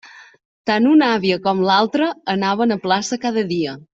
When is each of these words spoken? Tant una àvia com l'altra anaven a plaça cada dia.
Tant 0.69 0.87
una 0.91 1.09
àvia 1.17 1.37
com 1.43 1.61
l'altra 1.69 2.09
anaven 2.35 2.77
a 2.79 2.81
plaça 2.87 3.23
cada 3.29 3.47
dia. 3.55 3.79